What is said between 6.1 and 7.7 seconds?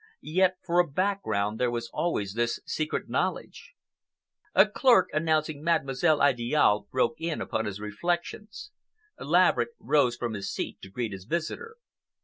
Idiale broke in upon